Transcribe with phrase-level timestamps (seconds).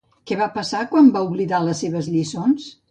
[0.29, 2.71] Què va passar quan van oblidar les seves lliçons?